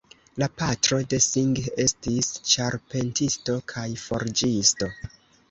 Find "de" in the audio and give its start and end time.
1.11-1.19